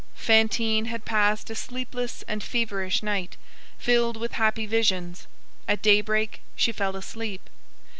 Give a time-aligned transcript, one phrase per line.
[0.15, 3.37] Fantine had passed a sleepless and feverish night,
[3.77, 5.27] filled with happy visions;
[5.67, 7.47] at daybreak she fell asleep.